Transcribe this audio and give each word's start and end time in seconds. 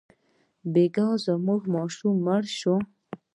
بېګا 0.73 1.07
زموږ 1.25 1.61
ماشوم 1.75 2.15
مړ 2.25 2.43
شو. 2.59 2.75